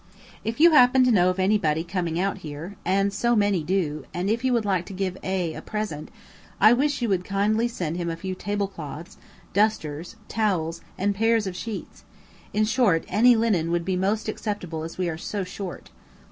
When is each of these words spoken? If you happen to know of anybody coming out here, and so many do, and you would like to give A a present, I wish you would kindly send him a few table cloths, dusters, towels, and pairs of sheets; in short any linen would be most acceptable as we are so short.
If 0.43 0.59
you 0.59 0.71
happen 0.71 1.03
to 1.03 1.11
know 1.11 1.29
of 1.29 1.37
anybody 1.37 1.83
coming 1.83 2.19
out 2.19 2.39
here, 2.39 2.75
and 2.83 3.13
so 3.13 3.35
many 3.35 3.61
do, 3.61 4.03
and 4.15 4.31
you 4.31 4.51
would 4.51 4.65
like 4.65 4.83
to 4.87 4.93
give 4.93 5.15
A 5.21 5.53
a 5.53 5.61
present, 5.61 6.09
I 6.59 6.73
wish 6.73 7.03
you 7.03 7.09
would 7.09 7.23
kindly 7.23 7.67
send 7.67 7.97
him 7.97 8.09
a 8.09 8.15
few 8.15 8.33
table 8.33 8.67
cloths, 8.67 9.17
dusters, 9.53 10.15
towels, 10.27 10.81
and 10.97 11.13
pairs 11.13 11.45
of 11.45 11.55
sheets; 11.55 12.03
in 12.51 12.65
short 12.65 13.05
any 13.09 13.35
linen 13.35 13.69
would 13.69 13.85
be 13.85 13.95
most 13.95 14.27
acceptable 14.27 14.81
as 14.81 14.97
we 14.97 15.07
are 15.07 15.19
so 15.19 15.43
short. 15.43 15.91